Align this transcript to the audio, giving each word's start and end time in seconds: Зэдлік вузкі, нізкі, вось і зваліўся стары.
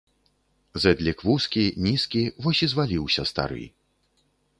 Зэдлік 0.85 1.19
вузкі, 1.27 1.65
нізкі, 1.87 2.23
вось 2.45 2.61
і 2.69 2.71
зваліўся 2.73 3.27
стары. 3.33 3.63